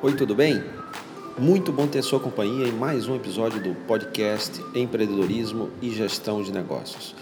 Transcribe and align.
Oi, 0.00 0.14
tudo 0.14 0.32
bem? 0.32 0.62
Muito 1.36 1.72
bom 1.72 1.88
ter 1.88 2.04
sua 2.04 2.20
companhia 2.20 2.68
em 2.68 2.70
mais 2.72 3.08
um 3.08 3.16
episódio 3.16 3.60
do 3.60 3.74
podcast 3.74 4.62
Empreendedorismo 4.72 5.70
e 5.82 5.90
Gestão 5.90 6.40
de 6.40 6.52
Negócios. 6.52 7.16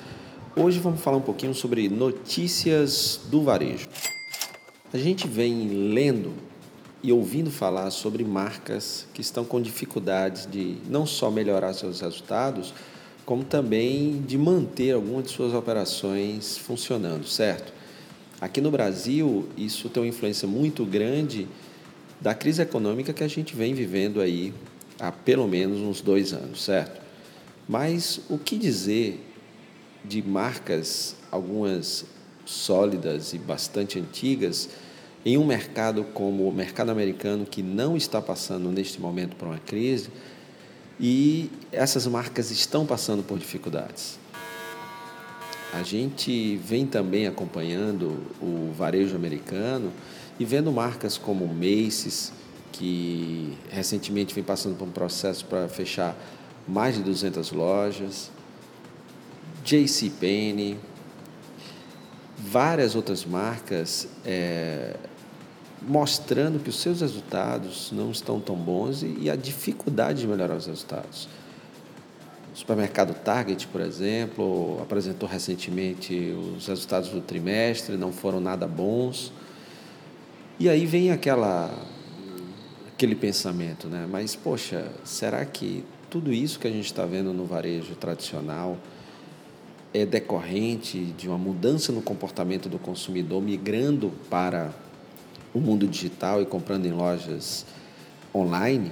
Hoje 0.54 0.78
vamos 0.78 1.00
falar 1.00 1.16
um 1.16 1.22
pouquinho 1.22 1.54
sobre 1.54 1.88
notícias 1.88 3.18
do 3.30 3.42
varejo. 3.42 3.88
A 4.92 4.98
gente 4.98 5.26
vem 5.26 5.90
lendo 5.94 6.34
e 7.02 7.10
ouvindo 7.10 7.50
falar 7.50 7.90
sobre 7.90 8.22
marcas 8.24 9.06
que 9.14 9.22
estão 9.22 9.42
com 9.42 9.58
dificuldades 9.58 10.46
de 10.46 10.76
não 10.86 11.06
só 11.06 11.30
melhorar 11.30 11.72
seus 11.72 12.02
resultados, 12.02 12.74
como 13.24 13.42
também 13.42 14.20
de 14.20 14.36
manter 14.36 14.92
algumas 14.92 15.24
de 15.24 15.30
suas 15.30 15.54
operações 15.54 16.58
funcionando, 16.58 17.26
certo? 17.26 17.72
Aqui 18.38 18.60
no 18.60 18.70
Brasil, 18.70 19.48
isso 19.56 19.88
tem 19.88 20.02
uma 20.02 20.08
influência 20.10 20.46
muito 20.46 20.84
grande 20.84 21.48
da 22.20 22.34
crise 22.34 22.62
econômica 22.62 23.12
que 23.12 23.24
a 23.24 23.28
gente 23.28 23.54
vem 23.54 23.74
vivendo 23.74 24.20
aí 24.20 24.52
há 24.98 25.12
pelo 25.12 25.46
menos 25.46 25.80
uns 25.80 26.00
dois 26.00 26.32
anos, 26.32 26.62
certo? 26.62 27.00
Mas 27.68 28.20
o 28.28 28.38
que 28.38 28.56
dizer 28.56 29.20
de 30.04 30.22
marcas, 30.22 31.16
algumas 31.30 32.04
sólidas 32.44 33.32
e 33.32 33.38
bastante 33.38 33.98
antigas, 33.98 34.68
em 35.24 35.36
um 35.36 35.44
mercado 35.44 36.04
como 36.14 36.48
o 36.48 36.52
mercado 36.52 36.90
americano, 36.90 37.44
que 37.44 37.62
não 37.62 37.96
está 37.96 38.22
passando 38.22 38.70
neste 38.70 39.00
momento 39.00 39.34
por 39.34 39.48
uma 39.48 39.58
crise, 39.58 40.08
e 40.98 41.50
essas 41.72 42.06
marcas 42.06 42.50
estão 42.50 42.86
passando 42.86 43.22
por 43.22 43.38
dificuldades. 43.38 44.18
A 45.72 45.82
gente 45.82 46.56
vem 46.56 46.86
também 46.86 47.26
acompanhando 47.26 48.16
o 48.40 48.72
varejo 48.72 49.16
americano 49.16 49.92
e 50.38 50.44
vendo 50.44 50.70
marcas 50.70 51.16
como 51.16 51.46
Macy's, 51.46 52.32
que 52.72 53.56
recentemente 53.70 54.34
vem 54.34 54.44
passando 54.44 54.76
por 54.76 54.86
um 54.86 54.90
processo 54.90 55.44
para 55.46 55.68
fechar 55.68 56.16
mais 56.68 56.96
de 56.96 57.02
200 57.02 57.52
lojas, 57.52 58.30
JCPenney, 59.64 60.78
várias 62.36 62.94
outras 62.94 63.24
marcas 63.24 64.08
é, 64.24 64.96
mostrando 65.82 66.58
que 66.62 66.68
os 66.68 66.80
seus 66.80 67.00
resultados 67.00 67.90
não 67.92 68.10
estão 68.10 68.40
tão 68.40 68.56
bons 68.56 69.02
e, 69.02 69.16
e 69.22 69.30
a 69.30 69.36
dificuldade 69.36 70.20
de 70.20 70.26
melhorar 70.26 70.56
os 70.56 70.66
resultados. 70.66 71.28
O 72.54 72.58
supermercado 72.58 73.14
Target, 73.14 73.66
por 73.68 73.80
exemplo, 73.80 74.80
apresentou 74.82 75.28
recentemente 75.28 76.34
os 76.56 76.66
resultados 76.66 77.10
do 77.10 77.20
trimestre, 77.20 77.96
não 77.96 78.12
foram 78.12 78.40
nada 78.40 78.66
bons. 78.66 79.32
E 80.58 80.68
aí 80.68 80.86
vem 80.86 81.10
aquela 81.10 81.72
aquele 82.92 83.14
pensamento, 83.14 83.88
né? 83.88 84.06
Mas 84.10 84.34
poxa, 84.34 84.90
será 85.04 85.44
que 85.44 85.84
tudo 86.08 86.32
isso 86.32 86.58
que 86.58 86.66
a 86.66 86.70
gente 86.70 86.86
está 86.86 87.04
vendo 87.04 87.32
no 87.32 87.44
varejo 87.44 87.94
tradicional 87.94 88.78
é 89.92 90.06
decorrente 90.06 90.98
de 91.16 91.28
uma 91.28 91.36
mudança 91.36 91.92
no 91.92 92.00
comportamento 92.00 92.68
do 92.68 92.78
consumidor 92.78 93.42
migrando 93.42 94.12
para 94.30 94.72
o 95.52 95.60
mundo 95.60 95.86
digital 95.86 96.40
e 96.40 96.46
comprando 96.46 96.86
em 96.86 96.92
lojas 96.92 97.66
online? 98.34 98.90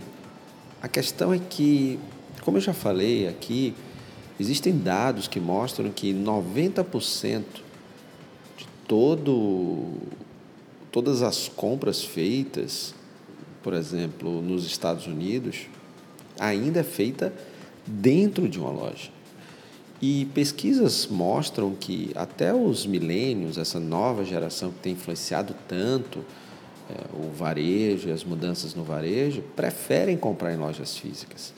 A 0.82 0.88
questão 0.88 1.32
é 1.32 1.38
que 1.38 1.98
como 2.44 2.58
eu 2.58 2.60
já 2.60 2.74
falei 2.74 3.26
aqui, 3.26 3.74
existem 4.38 4.76
dados 4.76 5.26
que 5.26 5.40
mostram 5.40 5.90
que 5.90 6.12
90% 6.12 7.42
de 8.56 8.66
todo, 8.86 9.94
todas 10.94 11.22
as 11.22 11.48
compras 11.48 12.04
feitas, 12.04 12.94
por 13.64 13.74
exemplo, 13.74 14.40
nos 14.40 14.64
Estados 14.64 15.08
Unidos, 15.08 15.62
ainda 16.38 16.78
é 16.78 16.84
feita 16.84 17.32
dentro 17.84 18.48
de 18.48 18.60
uma 18.60 18.70
loja. 18.70 19.10
E 20.00 20.26
pesquisas 20.26 21.08
mostram 21.08 21.74
que 21.74 22.12
até 22.14 22.54
os 22.54 22.86
milênios, 22.86 23.58
essa 23.58 23.80
nova 23.80 24.24
geração 24.24 24.70
que 24.70 24.78
tem 24.78 24.92
influenciado 24.92 25.56
tanto 25.66 26.24
é, 26.88 26.94
o 27.12 27.32
varejo 27.32 28.08
e 28.08 28.12
as 28.12 28.22
mudanças 28.22 28.76
no 28.76 28.84
varejo, 28.84 29.42
preferem 29.56 30.16
comprar 30.16 30.54
em 30.54 30.58
lojas 30.58 30.96
físicas. 30.96 31.52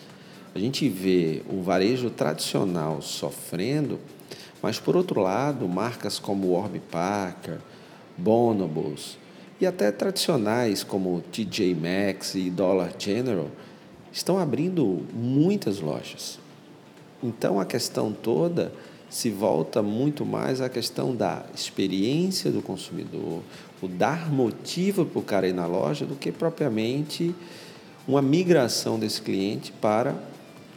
A 0.55 0.59
gente 0.59 0.89
vê 0.89 1.43
o 1.51 1.61
varejo 1.61 2.09
tradicional 2.09 3.03
sofrendo, 3.03 4.01
mas 4.63 4.81
por 4.81 4.97
outro 4.97 5.21
lado, 5.21 5.69
marcas 5.69 6.19
como 6.19 6.53
Warby 6.53 6.81
Parker, 6.91 7.59
Bonobos 8.17 9.19
e 9.61 9.67
até 9.67 9.91
tradicionais 9.91 10.85
como 10.85 11.23
TJ 11.33 11.75
Maxx 11.75 12.35
e 12.35 12.51
Dollar 12.51 12.93
General 12.99 13.49
estão 14.13 14.39
abrindo 14.39 15.03
muitas 15.13 15.81
lojas. 15.81 16.39
Então 17.23 17.59
a 17.59 17.65
questão 17.65 18.13
toda 18.13 18.73
se 19.09 19.31
volta 19.31 19.83
muito 19.83 20.27
mais 20.27 20.61
à 20.61 20.69
questão 20.69 21.15
da 21.15 21.45
experiência 21.55 22.51
do 22.51 22.61
consumidor, 22.61 23.41
o 23.81 23.89
dar 23.89 24.31
motivo 24.31 25.05
para 25.07 25.19
o 25.19 25.23
cara 25.23 25.49
ir 25.49 25.55
na 25.55 25.67
loja, 25.67 26.05
do 26.05 26.17
que 26.17 26.33
propriamente 26.33 27.35
uma 28.07 28.21
migração 28.21 28.99
desse 28.99 29.23
cliente 29.23 29.73
para 29.73 30.15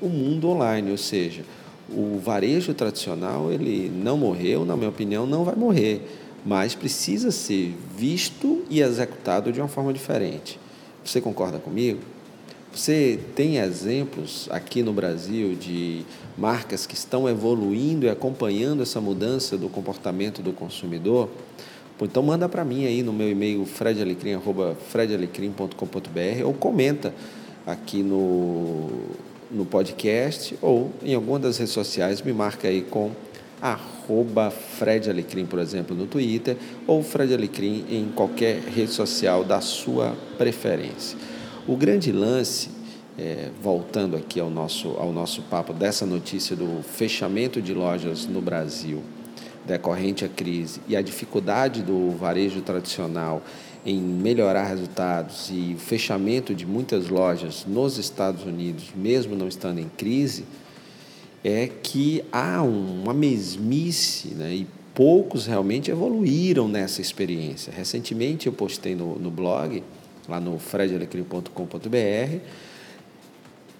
o 0.01 0.07
mundo 0.07 0.49
online, 0.49 0.91
ou 0.91 0.97
seja, 0.97 1.43
o 1.89 2.19
varejo 2.19 2.73
tradicional 2.73 3.51
ele 3.51 3.89
não 3.89 4.17
morreu, 4.17 4.63
na 4.63 4.77
minha 4.77 4.89
opinião, 4.89 5.25
não 5.25 5.43
vai 5.43 5.55
morrer, 5.55 6.07
mas 6.45 6.75
precisa 6.75 7.31
ser 7.31 7.75
visto 7.97 8.63
e 8.69 8.81
executado 8.81 9.51
de 9.51 9.59
uma 9.59 9.67
forma 9.67 9.91
diferente. 9.91 10.59
Você 11.03 11.19
concorda 11.19 11.59
comigo? 11.59 11.99
Você 12.73 13.19
tem 13.35 13.57
exemplos 13.57 14.47
aqui 14.51 14.81
no 14.83 14.93
Brasil 14.93 15.55
de 15.55 16.05
marcas 16.37 16.85
que 16.85 16.93
estão 16.93 17.27
evoluindo 17.27 18.05
e 18.05 18.09
acompanhando 18.09 18.83
essa 18.83 19.01
mudança 19.01 19.57
do 19.57 19.67
comportamento 19.69 20.43
do 20.43 20.53
consumidor? 20.53 21.27
Então 22.01 22.23
manda 22.23 22.47
para 22.47 22.63
mim 22.63 22.85
aí 22.85 23.03
no 23.03 23.11
meu 23.11 23.29
e-mail 23.29 23.65
fredalecrim@fredalecrim.com.br 23.65 26.45
ou 26.45 26.53
comenta 26.53 27.13
aqui 27.65 28.01
no 28.03 28.87
no 29.51 29.65
podcast 29.65 30.55
ou 30.61 30.91
em 31.01 31.15
alguma 31.15 31.39
das 31.39 31.57
redes 31.57 31.73
sociais, 31.73 32.21
me 32.21 32.31
marca 32.31 32.67
aí 32.67 32.81
com 32.81 33.09
arroba 33.61 34.49
Fred 34.49 35.09
Alecrim, 35.09 35.45
por 35.45 35.59
exemplo, 35.59 35.95
no 35.95 36.07
Twitter, 36.07 36.57
ou 36.87 37.03
Fred 37.03 37.33
Alecrim 37.33 37.85
em 37.89 38.09
qualquer 38.15 38.59
rede 38.61 38.91
social 38.91 39.43
da 39.43 39.61
sua 39.61 40.15
preferência. 40.37 41.17
O 41.67 41.75
grande 41.75 42.11
lance, 42.11 42.69
é, 43.17 43.49
voltando 43.61 44.15
aqui 44.15 44.39
ao 44.39 44.49
nosso, 44.49 44.89
ao 44.97 45.11
nosso 45.11 45.41
papo 45.43 45.73
dessa 45.73 46.05
notícia 46.05 46.55
do 46.55 46.81
fechamento 46.83 47.61
de 47.61 47.73
lojas 47.73 48.25
no 48.25 48.41
Brasil, 48.41 49.03
decorrente 49.65 50.25
à 50.25 50.29
crise, 50.29 50.79
e 50.87 50.95
a 50.95 51.01
dificuldade 51.01 51.83
do 51.83 52.11
varejo 52.11 52.61
tradicional 52.61 53.41
em 53.85 53.99
melhorar 53.99 54.63
resultados 54.63 55.49
e 55.51 55.75
o 55.75 55.79
fechamento 55.79 56.53
de 56.53 56.65
muitas 56.65 57.07
lojas 57.07 57.65
nos 57.67 57.97
Estados 57.97 58.43
Unidos, 58.43 58.85
mesmo 58.95 59.35
não 59.35 59.47
estando 59.47 59.79
em 59.79 59.89
crise, 59.97 60.45
é 61.43 61.67
que 61.67 62.23
há 62.31 62.61
uma 62.61 63.13
mesmice 63.13 64.29
né, 64.29 64.53
e 64.53 64.67
poucos 64.93 65.45
realmente 65.45 65.89
evoluíram 65.89 66.67
nessa 66.67 67.01
experiência. 67.01 67.71
Recentemente 67.75 68.47
eu 68.47 68.53
postei 68.53 68.95
no, 68.95 69.17
no 69.17 69.31
blog, 69.31 69.83
lá 70.27 70.39
no 70.39 70.59
fredalecrim.com.br, 70.59 72.39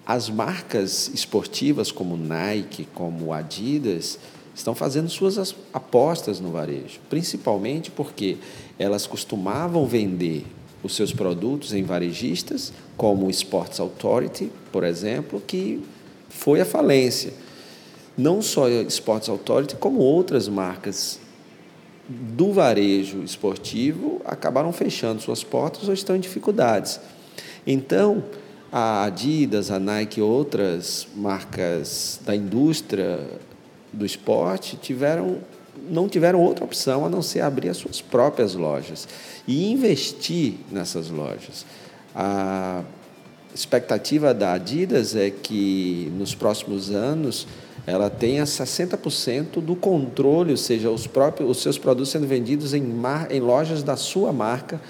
as 0.06 0.30
marcas 0.30 1.10
esportivas 1.14 1.92
como 1.92 2.16
Nike, 2.16 2.88
como 2.94 3.32
Adidas, 3.32 4.18
estão 4.54 4.74
fazendo 4.74 5.08
suas 5.08 5.54
apostas 5.72 6.40
no 6.40 6.50
varejo, 6.50 7.00
principalmente 7.08 7.90
porque 7.90 8.36
elas 8.78 9.06
costumavam 9.06 9.86
vender 9.86 10.44
os 10.82 10.96
seus 10.96 11.12
produtos 11.12 11.72
em 11.74 11.82
varejistas, 11.82 12.72
como 12.96 13.26
o 13.26 13.30
Sports 13.30 13.78
Authority, 13.78 14.50
por 14.72 14.84
exemplo, 14.84 15.42
que 15.46 15.82
foi 16.28 16.60
à 16.60 16.64
falência. 16.64 17.32
Não 18.20 18.42
só 18.42 18.68
Sports 18.68 19.30
Authority, 19.30 19.76
como 19.76 20.00
outras 20.00 20.46
marcas 20.46 21.18
do 22.06 22.52
varejo 22.52 23.22
esportivo 23.22 24.20
acabaram 24.26 24.70
fechando 24.74 25.22
suas 25.22 25.42
portas 25.42 25.88
ou 25.88 25.94
estão 25.94 26.14
em 26.14 26.20
dificuldades. 26.20 27.00
Então, 27.66 28.22
a 28.70 29.04
Adidas, 29.04 29.70
a 29.70 29.78
Nike 29.78 30.20
e 30.20 30.22
outras 30.22 31.08
marcas 31.16 32.20
da 32.22 32.36
indústria 32.36 33.26
do 33.90 34.04
esporte 34.04 34.76
tiveram 34.76 35.38
não 35.88 36.06
tiveram 36.06 36.42
outra 36.42 36.62
opção 36.62 37.06
a 37.06 37.08
não 37.08 37.22
ser 37.22 37.40
abrir 37.40 37.70
as 37.70 37.78
suas 37.78 38.02
próprias 38.02 38.54
lojas 38.54 39.08
e 39.48 39.72
investir 39.72 40.56
nessas 40.70 41.08
lojas. 41.08 41.64
A 42.14 42.82
expectativa 43.54 44.32
da 44.32 44.54
Adidas 44.54 45.16
é 45.16 45.30
que 45.30 46.12
nos 46.16 46.34
próximos 46.34 46.90
anos 46.90 47.46
ela 47.86 48.10
tenha 48.10 48.44
60% 48.44 49.60
do 49.60 49.74
controle, 49.74 50.50
ou 50.50 50.56
seja, 50.56 50.90
os 50.90 51.06
próprios 51.06 51.50
os 51.50 51.62
seus 51.62 51.78
produtos 51.78 52.10
sendo 52.10 52.26
vendidos 52.26 52.74
em, 52.74 52.82
mar, 52.82 53.30
em 53.30 53.40
lojas 53.40 53.82
da 53.82 53.96
sua 53.96 54.32
marca 54.32 54.80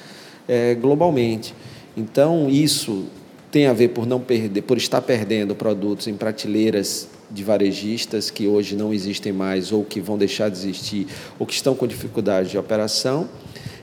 é, 0.49 0.75
globalmente. 0.75 1.55
Então, 1.97 2.49
isso 2.49 3.05
tem 3.51 3.67
a 3.67 3.73
ver 3.73 3.89
por 3.89 4.07
não 4.07 4.21
perder, 4.21 4.63
por 4.63 4.77
estar 4.77 5.01
perdendo 5.01 5.55
produtos 5.55 6.07
em 6.07 6.15
prateleiras 6.15 7.09
de 7.31 7.45
varejistas 7.45 8.31
que 8.31 8.47
hoje 8.47 8.77
não 8.77 8.93
existem 8.93 9.33
mais 9.33 9.73
ou 9.73 9.85
que 9.85 10.01
vão 10.01 10.19
deixar 10.19 10.49
de 10.51 10.57
existir 10.59 11.07
ou 11.39 11.47
que 11.47 11.55
estão 11.55 11.75
com 11.75 11.87
dificuldade 11.87 12.51
de 12.51 12.59
operação. 12.59 13.29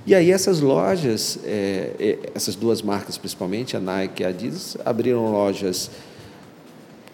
E 0.08 0.16
aí 0.16 0.32
essas 0.32 0.62
lojas, 0.62 1.38
é, 1.44 1.92
é 2.00 2.20
essas 2.34 2.56
duas 2.56 2.82
marcas 2.82 3.18
principalmente, 3.18 3.76
a 3.76 3.80
Nike 3.82 4.24
e 4.24 4.26
a 4.26 4.30
Adidas, 4.30 4.78
abriram 4.86 5.30
lojas 5.30 5.92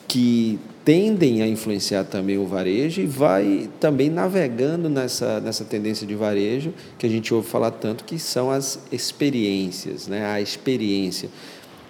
que 0.07 0.59
tendem 0.85 1.41
a 1.41 1.47
influenciar 1.47 2.03
também 2.03 2.37
o 2.37 2.45
varejo 2.45 3.01
e 3.01 3.07
vai 3.07 3.67
também 3.79 4.11
navegando 4.11 4.89
nessa, 4.89 5.39
nessa 5.39 5.65
tendência 5.65 6.05
de 6.05 6.13
varejo 6.13 6.71
que 6.99 7.07
a 7.07 7.09
gente 7.09 7.33
ouve 7.33 7.47
falar 7.47 7.71
tanto, 7.71 8.03
que 8.03 8.19
são 8.19 8.51
as 8.51 8.79
experiências, 8.91 10.07
né? 10.07 10.27
a 10.27 10.39
experiência. 10.39 11.29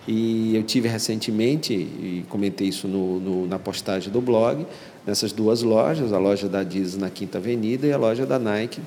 E 0.08 0.56
eu 0.56 0.64
tive 0.64 0.88
recentemente, 0.88 1.74
e 1.74 2.24
comentei 2.30 2.70
isso 2.70 2.88
no, 2.88 3.20
no, 3.20 3.46
na 3.46 3.60
postagem 3.60 4.10
do 4.10 4.22
blog, 4.22 4.66
nessas 5.06 5.34
duas 5.34 5.64
lojas, 5.64 6.14
a 6.14 6.18
loja 6.18 6.48
da 6.48 6.60
Adidas 6.60 6.96
na 6.96 7.10
Quinta 7.10 7.40
Avenida 7.40 7.86
e 7.86 7.92
a 7.92 7.98
loja 7.98 8.26
da 8.26 8.40
Nike 8.40 8.80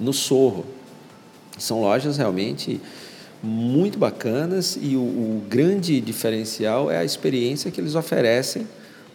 no 0.00 0.12
Sorro. 0.12 0.79
São 1.62 1.80
lojas 1.80 2.16
realmente 2.16 2.80
muito 3.42 3.98
bacanas 3.98 4.78
e 4.80 4.96
o, 4.96 5.00
o 5.00 5.42
grande 5.48 6.00
diferencial 6.00 6.90
é 6.90 6.98
a 6.98 7.04
experiência 7.04 7.70
que 7.70 7.80
eles 7.80 7.94
oferecem 7.94 8.66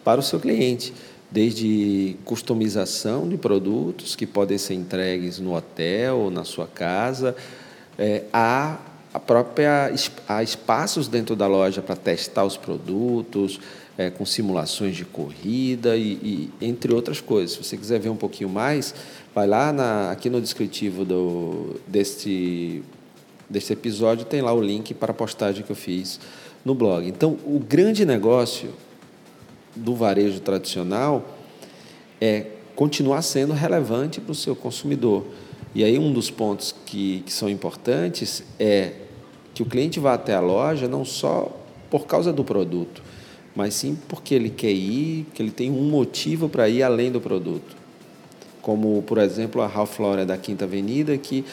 para 0.02 0.20
o 0.20 0.22
seu 0.22 0.40
cliente, 0.40 0.92
desde 1.30 2.16
customização 2.24 3.28
de 3.28 3.36
produtos 3.36 4.16
que 4.16 4.26
podem 4.26 4.58
ser 4.58 4.74
entregues 4.74 5.38
no 5.38 5.54
hotel, 5.54 6.30
na 6.30 6.44
sua 6.44 6.66
casa, 6.66 7.36
é, 7.98 8.22
a 8.32 8.78
a 9.16 9.18
própria 9.18 9.90
há 10.28 10.42
espaços 10.42 11.08
dentro 11.08 11.34
da 11.34 11.46
loja 11.46 11.80
para 11.80 11.96
testar 11.96 12.44
os 12.44 12.58
produtos, 12.58 13.58
é, 13.98 14.10
com 14.10 14.24
simulações 14.24 14.96
de 14.96 15.04
corrida 15.04 15.96
e, 15.96 16.12
e, 16.12 16.50
entre 16.60 16.92
outras 16.92 17.20
coisas. 17.20 17.52
Se 17.52 17.64
você 17.64 17.76
quiser 17.76 17.98
ver 17.98 18.08
um 18.08 18.16
pouquinho 18.16 18.48
mais, 18.48 18.94
vai 19.34 19.46
lá 19.46 19.72
na, 19.72 20.10
aqui 20.10 20.28
no 20.28 20.40
descritivo 20.40 21.04
do, 21.04 21.76
deste, 21.86 22.82
deste 23.48 23.72
episódio, 23.72 24.24
tem 24.24 24.42
lá 24.42 24.52
o 24.52 24.60
link 24.60 24.92
para 24.94 25.12
a 25.12 25.14
postagem 25.14 25.64
que 25.64 25.70
eu 25.70 25.76
fiz 25.76 26.20
no 26.64 26.74
blog. 26.74 27.06
Então, 27.08 27.38
o 27.44 27.58
grande 27.58 28.04
negócio 28.04 28.70
do 29.74 29.94
varejo 29.94 30.40
tradicional 30.40 31.36
é 32.20 32.46
continuar 32.74 33.22
sendo 33.22 33.52
relevante 33.52 34.20
para 34.20 34.32
o 34.32 34.34
seu 34.34 34.54
consumidor. 34.54 35.24
E 35.74 35.84
aí 35.84 35.98
um 35.98 36.12
dos 36.12 36.30
pontos 36.30 36.74
que, 36.84 37.22
que 37.26 37.32
são 37.32 37.48
importantes 37.48 38.42
é 38.58 38.92
que 39.54 39.62
o 39.62 39.66
cliente 39.66 40.00
vá 40.00 40.14
até 40.14 40.34
a 40.34 40.40
loja 40.40 40.88
não 40.88 41.04
só 41.04 41.54
por 41.90 42.06
causa 42.06 42.32
do 42.32 42.42
produto, 42.42 43.02
mas 43.56 43.74
sim 43.74 43.98
porque 44.06 44.34
ele 44.34 44.50
quer 44.50 44.70
ir, 44.70 45.26
que 45.32 45.42
ele 45.42 45.50
tem 45.50 45.70
um 45.70 45.88
motivo 45.88 46.48
para 46.48 46.68
ir 46.68 46.82
além 46.82 47.10
do 47.10 47.20
produto. 47.20 47.74
Como, 48.60 49.02
por 49.02 49.16
exemplo, 49.16 49.62
a 49.62 49.66
Ralph 49.66 49.98
Lauren 49.98 50.26
da 50.26 50.36
Quinta 50.36 50.66
Avenida, 50.66 51.16
que 51.16 51.44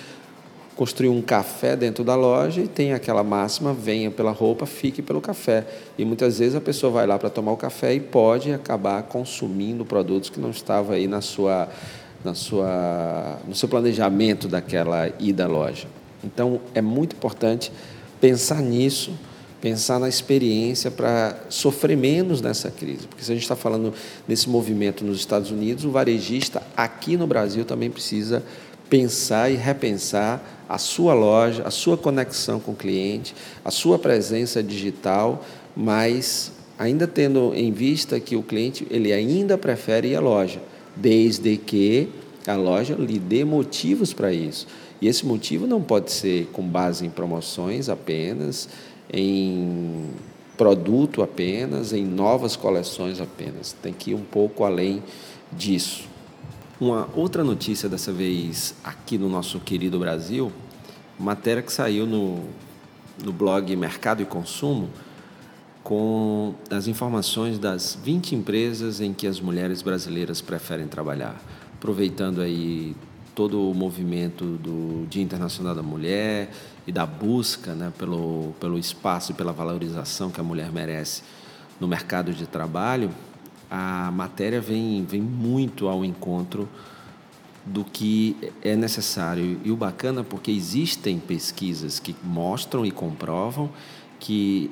construiu 0.76 1.14
um 1.14 1.22
café 1.22 1.76
dentro 1.76 2.04
da 2.04 2.16
loja 2.16 2.62
e 2.62 2.68
tem 2.68 2.94
aquela 2.94 3.24
máxima: 3.24 3.74
venha 3.74 4.12
pela 4.12 4.32
roupa, 4.32 4.66
fique 4.66 5.02
pelo 5.02 5.22
café. 5.22 5.66
E 5.98 6.04
muitas 6.04 6.40
vezes 6.40 6.56
a 6.56 6.62
pessoa 6.62 6.92
vai 6.92 7.08
lá 7.08 7.18
para 7.18 7.30
tomar 7.30 7.52
o 7.52 7.58
café 7.58 7.94
e 7.94 8.00
pode 8.00 8.52
acabar 8.52 9.04
consumindo 9.04 9.86
produtos 9.86 10.30
que 10.30 10.40
não 10.40 10.50
estavam 10.50 10.96
aí 10.96 11.08
na 11.08 11.22
sua, 11.22 11.70
na 12.24 12.34
sua, 12.34 13.40
no 13.48 13.56
seu 13.56 13.70
planejamento 13.70 14.48
daquela 14.48 15.10
ida 15.20 15.46
à 15.46 15.48
loja. 15.48 15.88
Então 16.24 16.60
é 16.74 16.82
muito 16.82 17.16
importante 17.16 17.72
pensar 18.20 18.62
nisso, 18.62 19.12
pensar 19.64 19.98
na 19.98 20.10
experiência 20.10 20.92
para 20.92 21.38
sofrer 21.48 21.96
menos 21.96 22.42
nessa 22.42 22.70
crise. 22.70 23.08
Porque 23.08 23.24
se 23.24 23.32
a 23.32 23.34
gente 23.34 23.44
está 23.44 23.56
falando 23.56 23.94
nesse 24.28 24.50
movimento 24.50 25.06
nos 25.06 25.20
Estados 25.20 25.52
Unidos, 25.52 25.86
o 25.86 25.90
varejista 25.90 26.62
aqui 26.76 27.16
no 27.16 27.26
Brasil 27.26 27.64
também 27.64 27.90
precisa 27.90 28.44
pensar 28.90 29.50
e 29.50 29.56
repensar 29.56 30.66
a 30.68 30.78
sua 30.78 31.14
loja, 31.14 31.64
a 31.64 31.72
sua 31.72 31.96
conexão 31.96 32.60
com 32.60 32.74
o 32.74 32.76
cliente, 32.76 33.34
a 33.64 33.72
sua 33.72 33.98
presença 33.98 34.62
digital, 34.62 35.46
mas 35.74 36.52
ainda 36.78 37.08
tendo 37.08 37.54
em 37.56 37.72
vista 37.72 38.20
que 38.20 38.36
o 38.36 38.44
cliente 38.44 38.86
ele 38.92 39.14
ainda 39.14 39.58
prefere 39.58 40.10
ir 40.10 40.18
à 40.18 40.20
loja, 40.20 40.62
desde 40.94 41.56
que 41.56 42.10
a 42.46 42.58
loja 42.58 42.96
lhe 42.96 43.18
dê 43.18 43.46
motivos 43.46 44.12
para 44.12 44.34
isso. 44.34 44.68
E 45.02 45.08
esse 45.08 45.26
motivo 45.26 45.66
não 45.66 45.82
pode 45.82 46.12
ser 46.12 46.50
com 46.52 46.64
base 46.64 47.06
em 47.06 47.10
promoções 47.10 47.88
apenas, 47.88 48.68
em 49.12 50.10
produto 50.58 51.22
apenas, 51.22 51.94
em 51.94 52.06
novas 52.06 52.56
coleções 52.56 53.20
apenas. 53.20 53.74
Tem 53.74 53.94
que 53.94 54.12
ir 54.12 54.16
um 54.16 54.24
pouco 54.24 54.64
além 54.64 55.04
disso. 55.52 56.08
Uma 56.80 57.08
outra 57.16 57.44
notícia 57.44 57.88
dessa 57.88 58.12
vez 58.12 58.76
aqui 58.84 59.18
no 59.18 59.30
nosso 59.30 59.60
querido 59.60 60.00
Brasil, 60.00 60.52
matéria 61.20 61.62
que 61.62 61.72
saiu 61.72 62.06
no, 62.06 62.44
no 63.24 63.32
blog 63.32 63.76
Mercado 63.76 64.22
e 64.22 64.26
Consumo, 64.26 64.90
com 65.84 66.56
as 66.70 66.88
informações 66.88 67.60
das 67.60 67.98
20 68.02 68.36
empresas 68.36 69.02
em 69.02 69.14
que 69.14 69.28
as 69.28 69.40
mulheres 69.40 69.82
brasileiras 69.82 70.42
preferem 70.42 70.88
trabalhar. 70.88 71.40
Aproveitando 71.76 72.42
aí 72.42 72.96
todo 73.36 73.70
o 73.70 73.74
movimento 73.74 74.46
do 74.58 75.06
Dia 75.10 75.24
Internacional 75.24 75.76
da 75.76 75.84
Mulher 75.84 76.52
e 76.86 76.92
da 76.92 77.06
busca 77.06 77.74
né, 77.74 77.92
pelo, 77.98 78.54
pelo 78.60 78.78
espaço 78.78 79.32
e 79.32 79.36
pela 79.36 79.52
valorização 79.52 80.30
que 80.30 80.40
a 80.40 80.44
mulher 80.44 80.72
merece 80.72 81.24
no 81.80 81.88
mercado 81.88 82.34
de 82.34 82.46
trabalho, 82.46 83.12
a 83.70 84.12
matéria 84.12 84.62
vem, 84.62 85.04
vem 85.06 85.22
muito 85.22 85.88
ao 85.88 86.06
encontro 86.06 86.70
do 87.66 87.84
que 87.84 88.36
é 88.62 88.76
necessário. 88.76 89.60
E 89.64 89.72
o 89.72 89.76
bacana 89.76 90.24
porque 90.24 90.52
existem 90.52 91.20
pesquisas 91.20 92.00
que 92.00 92.16
mostram 92.24 92.86
e 92.86 92.92
comprovam 92.92 93.70
que 94.20 94.70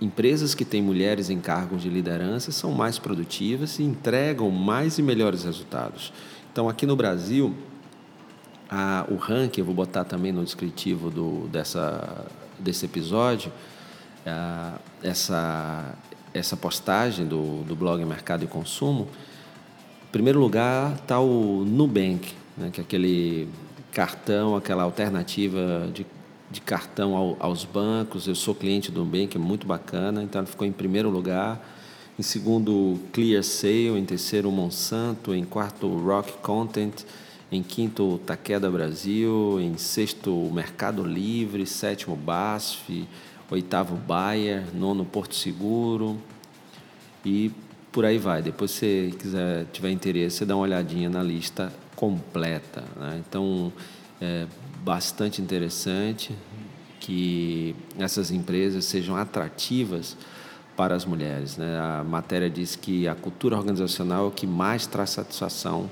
empresas 0.00 0.54
que 0.54 0.64
têm 0.64 0.82
mulheres 0.82 1.30
em 1.30 1.40
cargos 1.40 1.82
de 1.82 1.88
liderança 1.88 2.52
são 2.52 2.72
mais 2.72 2.98
produtivas 2.98 3.78
e 3.78 3.82
entregam 3.82 4.50
mais 4.50 4.98
e 4.98 5.02
melhores 5.02 5.44
resultados. 5.44 6.12
Então, 6.52 6.68
aqui 6.68 6.86
no 6.86 6.94
Brasil, 6.94 7.54
a, 8.74 9.06
o 9.08 9.14
ranking, 9.14 9.60
eu 9.60 9.64
vou 9.64 9.74
botar 9.74 10.02
também 10.02 10.32
no 10.32 10.44
descritivo 10.44 11.08
do, 11.08 11.46
dessa, 11.46 12.26
desse 12.58 12.84
episódio, 12.86 13.52
a, 14.26 14.78
essa, 15.00 15.94
essa 16.32 16.56
postagem 16.56 17.24
do, 17.24 17.62
do 17.62 17.76
blog 17.76 18.04
Mercado 18.04 18.42
e 18.42 18.48
Consumo, 18.48 19.08
em 20.08 20.10
primeiro 20.10 20.40
lugar 20.40 20.94
está 20.94 21.20
o 21.20 21.64
Nubank, 21.64 22.34
né, 22.56 22.70
que 22.72 22.80
é 22.80 22.84
aquele 22.84 23.48
cartão, 23.92 24.56
aquela 24.56 24.82
alternativa 24.82 25.88
de, 25.94 26.04
de 26.50 26.60
cartão 26.60 27.14
ao, 27.14 27.36
aos 27.38 27.64
bancos. 27.64 28.26
Eu 28.26 28.34
sou 28.34 28.56
cliente 28.56 28.90
do 28.90 29.04
Nubank, 29.04 29.36
é 29.36 29.40
muito 29.40 29.68
bacana, 29.68 30.20
então 30.20 30.40
ele 30.40 30.50
ficou 30.50 30.66
em 30.66 30.72
primeiro 30.72 31.10
lugar. 31.10 31.64
Em 32.18 32.22
segundo, 32.22 32.98
Clear 33.12 33.42
Sale. 33.42 33.98
Em 33.98 34.04
terceiro, 34.04 34.50
Monsanto. 34.52 35.34
Em 35.34 35.44
quarto, 35.44 35.88
Rock 35.88 36.32
Content. 36.34 37.04
Em 37.54 37.62
quinto, 37.62 38.18
Taqueda 38.26 38.68
Brasil. 38.68 39.60
Em 39.60 39.78
sexto, 39.78 40.50
Mercado 40.52 41.04
Livre. 41.04 41.64
Sétimo, 41.64 42.16
BASF. 42.16 43.06
Oitavo, 43.48 43.94
Bayer. 43.94 44.64
Nono, 44.74 45.04
Porto 45.04 45.36
Seguro. 45.36 46.18
E 47.24 47.52
por 47.92 48.04
aí 48.04 48.18
vai. 48.18 48.42
Depois, 48.42 48.72
se 48.72 49.14
quiser, 49.20 49.66
tiver 49.72 49.92
interesse, 49.92 50.38
você 50.38 50.44
dá 50.44 50.56
uma 50.56 50.64
olhadinha 50.64 51.08
na 51.08 51.22
lista 51.22 51.72
completa. 51.94 52.82
Né? 52.96 53.22
Então, 53.24 53.72
é 54.20 54.48
bastante 54.82 55.40
interessante 55.40 56.34
que 56.98 57.76
essas 57.96 58.32
empresas 58.32 58.84
sejam 58.84 59.14
atrativas 59.14 60.16
para 60.76 60.96
as 60.96 61.04
mulheres. 61.04 61.56
Né? 61.56 61.78
A 61.78 62.02
matéria 62.02 62.50
diz 62.50 62.74
que 62.74 63.06
a 63.06 63.14
cultura 63.14 63.56
organizacional 63.56 64.24
é 64.24 64.28
o 64.28 64.32
que 64.32 64.44
mais 64.44 64.88
traz 64.88 65.10
satisfação 65.10 65.88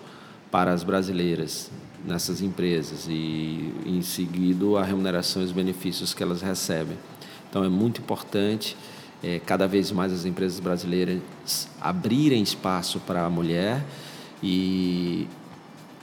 para 0.53 0.73
as 0.73 0.85
brasileiras 0.85 1.71
nessas 2.05 2.43
empresas 2.43 3.07
e, 3.09 3.73
em 3.87 4.03
seguida, 4.03 4.79
a 4.79 4.85
remuneração 4.85 5.41
e 5.41 5.47
os 5.47 5.53
benefícios 5.53 6.13
que 6.13 6.23
elas 6.23 6.43
recebem. 6.43 6.99
Então, 7.49 7.65
é 7.65 7.69
muito 7.69 8.03
importante 8.03 8.77
é, 9.23 9.41
cada 9.41 9.67
vez 9.67 9.91
mais 9.91 10.13
as 10.13 10.27
empresas 10.27 10.61
brasileiras 10.61 11.21
abrirem 11.81 12.43
espaço 12.43 13.01
para 13.01 13.25
a 13.25 13.31
mulher 13.31 13.83
e 14.43 15.27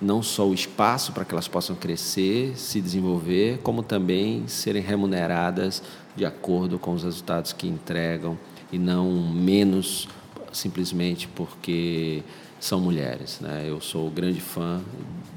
não 0.02 0.24
só 0.24 0.48
o 0.48 0.54
espaço 0.54 1.12
para 1.12 1.26
que 1.26 1.34
elas 1.34 1.48
possam 1.48 1.76
crescer, 1.76 2.58
se 2.58 2.82
desenvolver, 2.82 3.60
como 3.62 3.84
também 3.84 4.48
serem 4.48 4.82
remuneradas 4.82 5.84
de 6.16 6.26
acordo 6.26 6.80
com 6.80 6.94
os 6.94 7.04
resultados 7.04 7.54
que 7.54 7.68
entregam 7.68 8.38
e 8.72 8.80
não 8.80 9.12
menos 9.32 10.08
simplesmente 10.52 11.28
porque 11.28 12.24
são 12.60 12.80
mulheres. 12.80 13.40
Né? 13.40 13.66
Eu 13.68 13.80
sou 13.80 14.10
grande 14.10 14.42
fã 14.42 14.82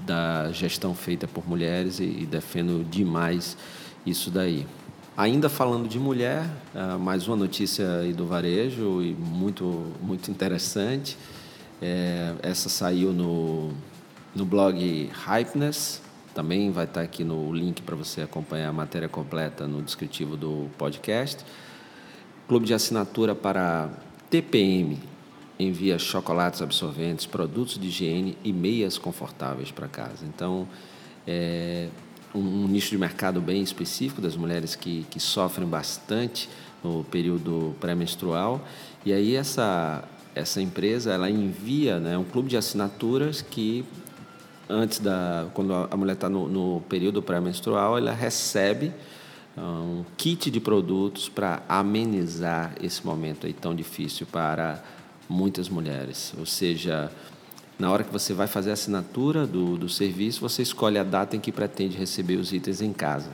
da 0.04 0.50
gestão 0.52 0.94
feita 0.94 1.26
por 1.26 1.48
mulheres 1.48 2.00
e, 2.00 2.04
e 2.04 2.26
defendo 2.26 2.84
demais 2.88 3.56
isso 4.04 4.30
daí. 4.30 4.66
Ainda 5.16 5.48
falando 5.48 5.88
de 5.88 5.98
mulher, 5.98 6.48
uh, 6.74 6.98
mais 6.98 7.28
uma 7.28 7.36
notícia 7.36 7.86
do 8.16 8.26
varejo 8.26 9.02
e 9.02 9.12
muito, 9.12 9.92
muito 10.00 10.30
interessante. 10.30 11.18
É, 11.82 12.34
essa 12.42 12.68
saiu 12.68 13.12
no, 13.12 13.72
no 14.34 14.44
blog 14.46 15.10
Hypeness, 15.12 16.00
também 16.34 16.70
vai 16.70 16.84
estar 16.84 17.02
aqui 17.02 17.24
no 17.24 17.52
link 17.52 17.82
para 17.82 17.94
você 17.94 18.22
acompanhar 18.22 18.70
a 18.70 18.72
matéria 18.72 19.08
completa 19.08 19.66
no 19.66 19.82
descritivo 19.82 20.36
do 20.36 20.70
podcast. 20.78 21.44
Clube 22.48 22.64
de 22.64 22.72
assinatura 22.72 23.34
para 23.34 23.90
TPM 24.32 24.98
envia 25.58 25.98
chocolates 25.98 26.62
absorventes, 26.62 27.26
produtos 27.26 27.78
de 27.78 27.88
higiene 27.88 28.38
e 28.42 28.50
meias 28.50 28.96
confortáveis 28.96 29.70
para 29.70 29.86
casa. 29.86 30.24
Então, 30.24 30.66
é, 31.26 31.88
um, 32.34 32.38
um, 32.38 32.66
nicho 32.66 32.88
de 32.88 32.96
mercado 32.96 33.42
bem 33.42 33.60
específico 33.60 34.22
das 34.22 34.34
mulheres 34.34 34.74
que, 34.74 35.06
que 35.10 35.20
sofrem 35.20 35.68
bastante 35.68 36.48
no 36.82 37.04
período 37.04 37.76
pré-menstrual. 37.78 38.66
E 39.04 39.12
aí 39.12 39.36
essa, 39.36 40.02
essa 40.34 40.62
empresa 40.62 41.12
ela 41.12 41.28
envia 41.28 42.00
né, 42.00 42.16
um 42.16 42.24
clube 42.24 42.48
de 42.48 42.56
assinaturas 42.56 43.42
que 43.42 43.84
antes 44.66 44.98
da 44.98 45.46
quando 45.52 45.74
a 45.74 45.94
mulher 45.94 46.14
está 46.14 46.30
no, 46.30 46.48
no, 46.48 46.80
período 46.88 47.20
pré-menstrual 47.20 47.98
ela 47.98 48.12
recebe 48.12 48.94
um 49.56 50.04
kit 50.16 50.50
de 50.50 50.60
produtos 50.60 51.28
para 51.28 51.62
amenizar 51.68 52.74
esse 52.82 53.04
momento 53.04 53.46
aí 53.46 53.52
tão 53.52 53.74
difícil 53.74 54.26
para 54.26 54.82
muitas 55.28 55.68
mulheres 55.68 56.32
ou 56.38 56.46
seja 56.46 57.10
na 57.78 57.90
hora 57.90 58.04
que 58.04 58.12
você 58.12 58.32
vai 58.32 58.46
fazer 58.46 58.70
a 58.70 58.74
assinatura 58.74 59.44
do, 59.44 59.76
do 59.76 59.88
serviço, 59.88 60.40
você 60.40 60.62
escolhe 60.62 60.98
a 60.98 61.02
data 61.02 61.34
em 61.34 61.40
que 61.40 61.50
pretende 61.50 61.96
receber 61.96 62.36
os 62.36 62.52
itens 62.52 62.80
em 62.80 62.92
casa. 62.92 63.30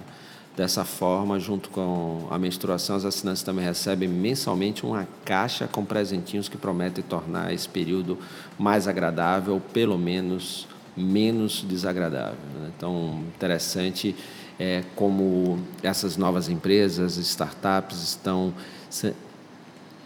Dessa 0.56 0.84
forma, 0.84 1.38
junto 1.38 1.68
com 1.68 2.26
a 2.30 2.38
menstruação, 2.38 2.96
os 2.96 3.04
assinantes 3.04 3.42
também 3.42 3.64
recebem 3.64 4.08
mensalmente 4.08 4.86
uma 4.86 5.06
caixa 5.24 5.68
com 5.68 5.84
presentinhos 5.84 6.48
que 6.48 6.56
prometem 6.56 7.04
tornar 7.04 7.52
esse 7.52 7.68
período 7.68 8.18
mais 8.58 8.88
agradável, 8.88 9.54
ou 9.54 9.60
pelo 9.60 9.98
menos 9.98 10.66
menos 10.96 11.62
desagradável. 11.62 12.38
Né? 12.54 12.72
Então, 12.76 13.22
interessante 13.36 14.16
é 14.58 14.82
como 14.96 15.58
essas 15.82 16.16
novas 16.16 16.48
empresas, 16.48 17.16
startups 17.16 18.02
estão 18.02 18.52